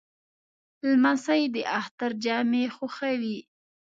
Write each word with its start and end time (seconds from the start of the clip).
لمسی 0.91 1.41
د 1.53 1.57
اختر 1.79 2.11
جامې 2.23 2.63
خوښوي. 2.75 3.37